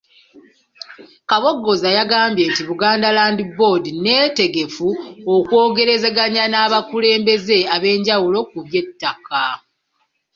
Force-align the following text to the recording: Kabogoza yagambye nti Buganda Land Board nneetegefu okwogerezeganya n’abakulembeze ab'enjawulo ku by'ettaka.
Kabogoza 1.29 1.89
yagambye 1.97 2.43
nti 2.51 2.61
Buganda 2.69 3.07
Land 3.17 3.39
Board 3.57 3.83
nneetegefu 3.95 4.87
okwogerezeganya 5.35 6.43
n’abakulembeze 6.47 7.57
ab'enjawulo 7.75 8.39
ku 8.49 8.57
by'ettaka. 8.65 9.41